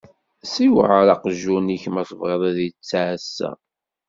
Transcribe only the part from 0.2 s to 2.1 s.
Ssiwɛeṛ aqjun-ik ma